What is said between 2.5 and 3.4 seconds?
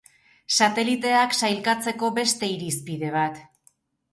irizpide bat.